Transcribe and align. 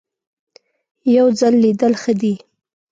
یو 1.15 1.27
ځل 1.39 1.53
لیدل 1.63 1.93
ښه 2.01 2.13
دي. 2.21 2.33